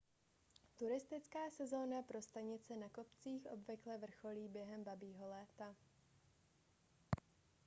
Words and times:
turistická 0.79 1.45
sezóna 1.53 2.01
pro 2.01 2.21
stanice 2.21 2.75
na 2.77 2.89
kopcích 2.89 3.47
obvykle 3.51 3.97
vrcholí 3.97 4.47
během 4.47 4.83
babího 4.83 5.27
léta 5.27 5.75